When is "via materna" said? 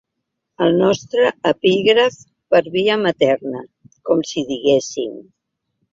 2.77-3.63